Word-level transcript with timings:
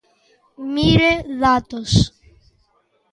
Mire, 0.73 1.11
datos. 1.43 1.91